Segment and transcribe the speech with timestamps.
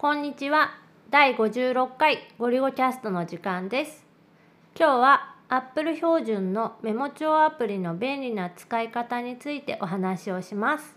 [0.00, 0.78] こんにちは。
[1.10, 4.06] 第56回ゴリゴキャストの時間です。
[4.74, 10.96] 今日は Apple 標準のメモ帳アプリの便利な使い方についてお話をします。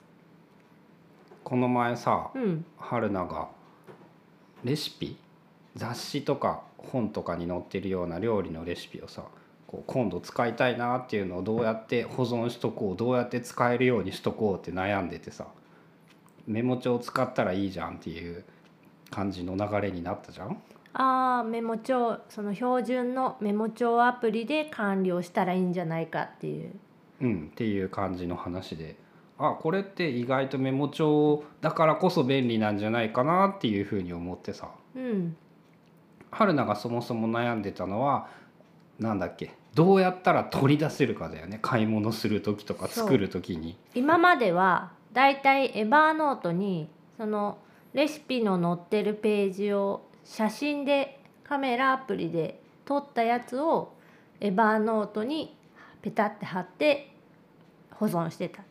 [1.43, 2.63] この前さ、うん。
[2.77, 3.49] 春菜が
[4.63, 5.17] レシピ
[5.75, 9.25] 雑誌とか本とかに載ってるような料理のレシピをさ
[9.67, 15.47] こう今度使いたいなっていうのをどうやって保存しとこうどうやって使えるようにしとこうって悩んでてさ
[16.47, 18.45] メモ帳使ったらいいじゃんっていう
[19.13, 20.57] 感じの流れになったじゃん？
[20.93, 26.71] あーメモ帳その標準のメモ帳アプリで管理をしたらいいんじゃないかっていう。
[27.21, 28.95] うんっていう感じの話で。
[29.39, 34.69] あこれって意外とメモ帳だからこそ便利なんじゃないかなっていうふうに思ってさ。
[34.95, 35.35] うん。
[36.31, 38.27] 春菜がそもそも悩んでたのは
[38.99, 39.51] なんだっけ？
[39.73, 41.57] どうやったら取り出せるかだよね。
[41.61, 43.75] 買い物する時とか作る時に。
[43.95, 46.87] 今まではだいたいエバーノートに
[47.17, 47.57] その
[47.93, 53.93] レシピの載ってるページを写真でカメラアプリで撮ったやつを
[54.39, 55.55] エバーノートに
[56.01, 57.13] ペタって貼って
[57.91, 58.63] 保存してた。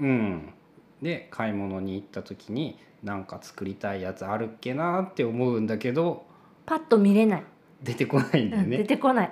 [0.00, 0.52] うん。
[1.00, 6.24] で買い物に行った時になんか作りたいやつあるっけなって思うんだけど
[6.64, 7.44] パッと見れない、
[7.82, 9.30] 出てこないんだようん出ね、てこない、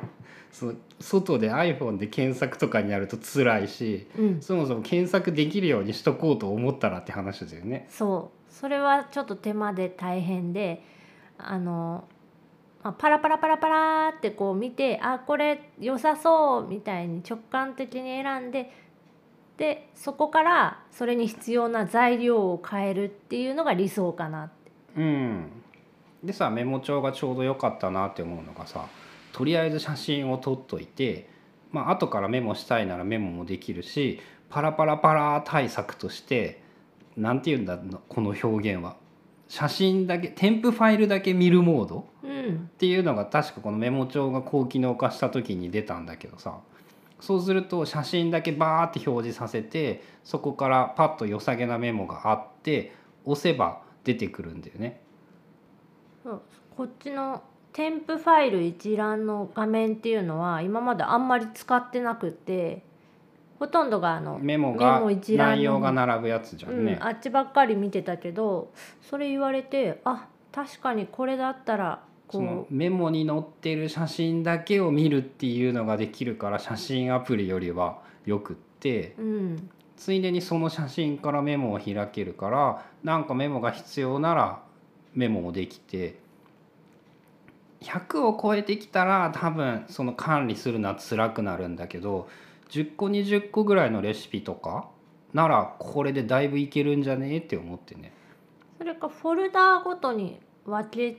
[0.53, 7.89] そう外で iPhone で検索とかにやると辛いしうん、そもそも検索できるようにしとこうと思ったらって話だよね。
[7.91, 10.83] そうそれはちょっと手間で大変で
[11.39, 12.05] あの、
[12.85, 18.71] ま、パラパラパラパラってこう見てあこれ良さそうみたいに直感的に選んで
[19.57, 24.55] でそこからそれに必要な材料を変えるっていうのが理想かなって。
[24.97, 25.51] うん
[26.23, 28.87] でさメモ帳がちょうど良かったなって思うのがさ
[29.33, 31.29] とりあえず写真を撮っといて
[31.71, 36.64] まあ後からメモしたいならメモもできるしパラパラパラ対策として
[37.17, 38.97] なんて言うんだこの表現は。
[39.47, 42.71] 写真だけ添付ファイルだけ見るモードうん。
[42.73, 46.59] っていうのが確かこのメモ帳が高機能化した時に出たんだけどさ。
[47.21, 52.93] そうすると写真だけバーって表示させてそこからパッと良さげなメモがあって
[53.25, 55.01] 押せば出てくるんだよね。
[56.25, 57.43] こっちの
[57.73, 62.83] 添付ファイル一覧の画面っていうのは今まであんまり使ってなくて
[63.65, 66.99] ほとんどがあのメモが内容が並ぶやつじゃんね。
[67.01, 67.03] うん、。
[67.03, 68.71] あっちばっかり見てたけど
[69.01, 79.15] それ言われてあ確かにこれだったらそのこメモに載ってる写真だけを見るっていうのができるから写真アプリよりはよくって。
[79.19, 84.61] う、うん、ついでにその写真からメモを開けるからなんかメモが必要なら
[85.15, 86.23] メモもできて。
[87.81, 92.31] 100を超えてきたら多分その管理するのは辛くなるんだけど
[92.71, 94.89] 10個20個ぐらいのレシピとか
[95.33, 97.35] ならこれでだいぶいけるんじゃね？
[97.35, 98.13] えって思ってね。
[98.79, 101.19] それかフォルダーごとに分け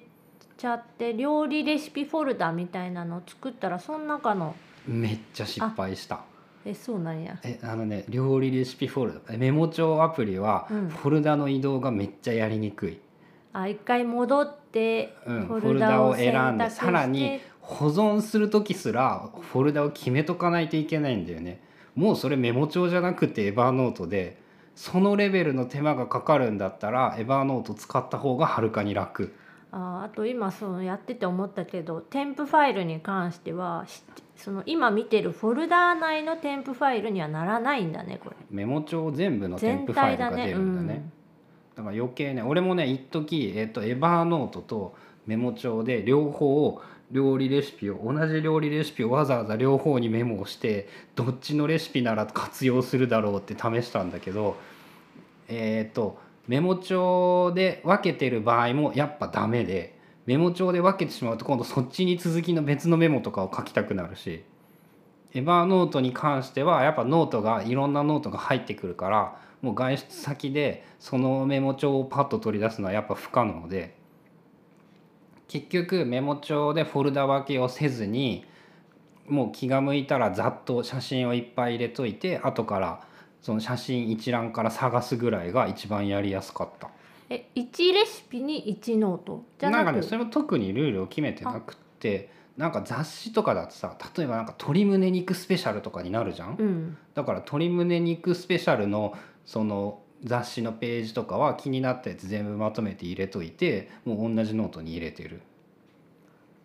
[0.58, 4.56] ちゃって料理レシピフォルダみたいなのを作ったらその中の
[4.88, 6.22] めっちゃ失敗した。
[6.66, 13.00] えそうなんやえあのね料理レシピフォルダえメモ帳アプリはうんフォルダの移動がめっちゃやりにくい、
[13.54, 21.60] あ一回戻ってうん、フォルダを選選んでさらに保存する時すらフォルダを決めとかないといけないんだよね。
[21.96, 24.38] もうそれメモ帳じゃなくてエバーノートで
[24.76, 29.34] そのレベルの手間がかかるんだったらエバーノート使った方がはるかに楽。
[29.72, 34.04] ああと今そのやってて思ったけど添付ファイルに関してはし
[34.38, 38.36] その今見てるフォルダー内の添付ファイルにはならないんだねこれ。
[38.52, 41.10] メモ帳全部の添全付ファイ体だねルが出るんだね。
[41.76, 46.80] だから余計ね俺もね一時えっとエバーノートとメモ帳で両方
[47.12, 54.58] 料理レシピを同じ料理レシピをわざわざ両方にメモをしてどっちのレシピなら活用するだろうって試したんだけど
[55.48, 56.18] えっと
[56.48, 64.44] メモ帳で分けてる場合もやっぱダメでメモ帳で分けてしまうと今度そっちに続きの別のメモとかを書きたくなるし
[65.34, 73.96] エバーノートに関してはやっぱノートがいろんなノートが入ってくるからもう外出先でそのメモ帳をパッと取り出すのはやっぱ不可能で
[75.48, 78.46] 結局メモ帳でフォルダ分けをせずに
[79.28, 83.02] もう気が向いたらざっと写真をいっぱい入れといて後から
[83.42, 86.90] その写真一覧から探すぐらいが一番やりやすかった。
[87.30, 89.44] え1レシピに1ノート？
[89.60, 89.86] じゃなく？
[89.86, 96.98] なんかねそれも特にルールを決めてなくってなんか雑誌とかだとさ例えばなんか鶏胸肉スペシャルとかになるじゃん、うん。
[97.14, 99.16] だから鶏胸肉スペシャルの
[99.46, 105.42] その雑誌のページとかは気になったやつ全部まとめて入れといてもう同じノートに入れてる。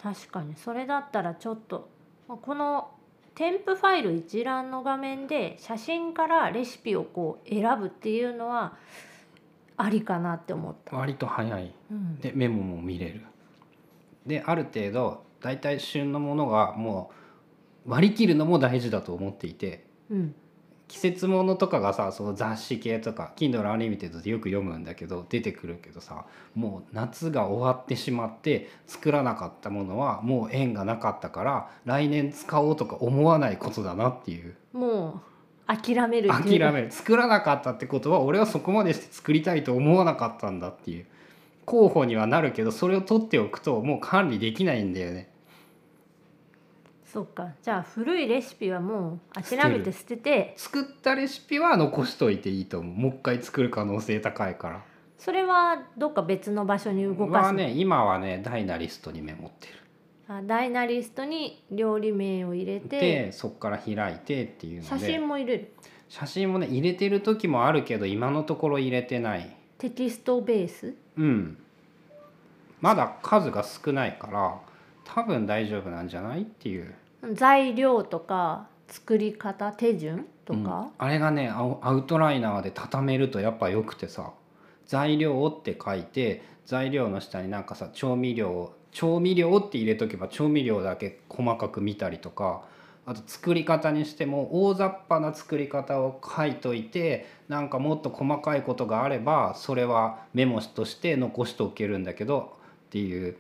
[0.02, 0.55] 確かに。
[0.56, 1.88] それだったらちょっと
[2.29, 2.91] まあこの
[3.35, 8.76] 添付ファイル一覧の画面で写真からレシピをこう選ぶっていうのは
[9.76, 10.97] ありかなって思った。
[10.97, 11.75] 割と早い。
[11.91, 13.23] うん、でメモも見れる。
[14.26, 17.11] である程度大体旬のものがも
[17.87, 20.35] う割り切るのも大事だと思っていてうん、
[20.90, 26.25] 季節ものとかがさその雑誌系とか Kindle Unlimited でよく読むんだけど出てくるけどさ
[26.56, 34.56] もう夏が終わってしまって作らなかったものはもう縁がなかったから来年使おうとか思わないことだなっていう。
[34.72, 35.22] も
[35.69, 36.90] う諦める諦める。
[36.90, 41.06] 作らなかったってことは俺はそこまでして作りたいと思わなかったんだっていう
[41.66, 45.29] 候補にはなるけどそれを取っておくともう管理できないんだよね
[47.12, 47.48] そっか。
[47.62, 50.54] じゃあ古いレシピはもう諦めて捨てて。
[50.56, 52.94] 作ったレシピは残しといていいと思う。
[52.94, 54.84] もう一回作る可能性高いから。
[55.18, 59.74] それはどっか別の場所に動かすの、はね今はねダイナリストにメモってる。
[60.28, 63.00] あダイナリストに料理名を入れて。
[63.00, 64.88] でそこから開いてっていうので。
[64.88, 65.72] 写真も入れる。
[66.08, 69.56] 写真もね入れてる時もあるけど今のところ入れてない。
[69.78, 70.94] テキストベース？
[71.16, 71.58] うん。
[72.80, 74.58] まだ数が少ないから
[75.14, 76.42] 多分大丈夫なんじゃない？
[76.42, 76.94] っていう。
[77.34, 80.64] 材料とか作り方手順とうん。
[80.64, 84.32] か、あれがねアウトライナーで畳めるとやっぱよくてさ。
[84.86, 92.62] 材料って書いて材料の下になんかさ調味料調味料って入れとけば調味料だけ細かく見たりとか。
[93.06, 102.52] あと作り方にしても大雑把な作り方を書いといてなんかもっと細かいことがあればそれはメモとして残しておけるんだけど
[102.86, 103.36] っていう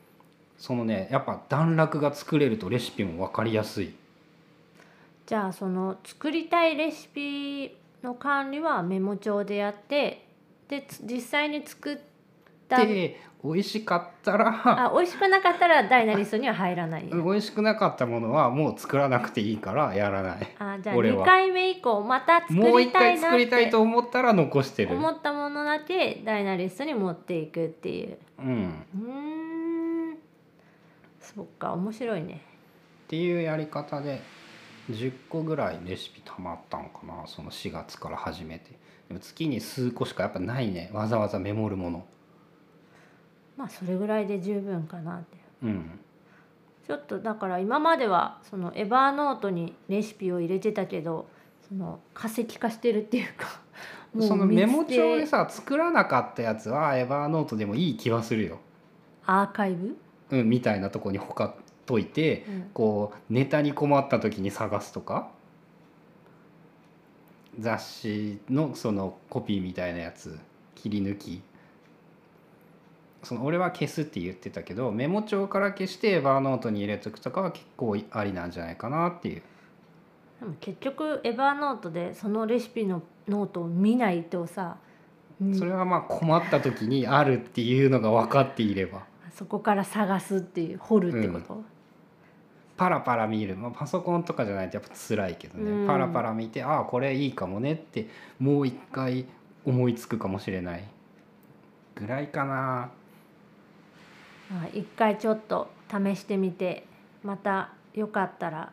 [0.60, 3.94] そのねやっぱ段落が作れるとレシピも分かりやすい。
[5.26, 10.26] じゃあその作りたいレシピの管理はメモ帳でやって
[10.68, 11.98] でつ実際に作っ
[12.68, 20.38] たで美味しかったらあ美味しくなかったらダイナリストには入らない、 美味しくなかったものはもう作らなくていいからやらない。
[20.58, 21.22] あじゃあ俺は。
[21.22, 24.94] 2回目以降また作もう一りた回作りたていと思ったら残してる。
[24.94, 28.18] 思ったものだけダイナリストに持っていくっていう。
[28.40, 29.39] うん、っうーん
[31.20, 32.42] そっか面白いね。
[33.08, 34.22] ていうやり方で
[34.90, 38.70] 10個ぐらいレシピたまったんかなその4月から始めて。
[39.08, 42.06] でも月に数個しかやっぱないねわざわざメモるもの。
[43.56, 45.36] まあそれぐらいで十分かなって。
[45.62, 46.00] うん。
[46.86, 51.28] ちょっとだから今まではそのエバーノートにレシピを入れてたけど
[51.68, 53.60] その化石化してるっていうか
[54.12, 58.58] もうそのメモ帳でさ作らなかったやつはエバーノートでもいい気はするよ、
[59.24, 59.96] アーカイブ、
[60.30, 61.54] うん、みたいなとこにほかっ
[61.86, 62.70] といてうん。
[62.72, 65.30] こうネタに困った時に探すとか
[67.58, 70.38] 雑誌のそのコピーみたいなやつ
[70.74, 71.42] 切り抜き。
[73.22, 79.42] その俺は消すって言ってたけどメモ帳から消してエバーノートに入れとくとかは結構ありなんじゃないかなっていう。
[80.40, 84.78] でも結局エバーノートでそのレシピのノートを見ないとさ、
[85.40, 91.62] うんそれはまあ困った時にあるっていうのが分かっていればそこから探すっていう掘るってこと、
[92.76, 95.86] パラパラ見る、まあ、パソコンとかじゃないとやっぱ辛いけどね、うん。
[95.86, 99.26] パラパラ見てああこれいいかもねってもう一回
[99.64, 100.84] 思いつくかもしれない
[101.94, 102.90] ぐらいかな。
[104.50, 106.86] まあ一回ちょっと試してみて
[107.22, 108.72] またよかったら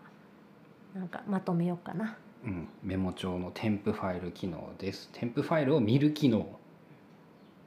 [0.95, 2.17] なんかまとめようかな。
[2.45, 5.09] うん、メモ帳の添付ファイル機能です。
[5.11, 6.47] 添付ファイルを見る機能